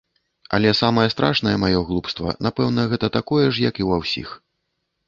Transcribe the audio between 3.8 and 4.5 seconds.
і ва ўсіх.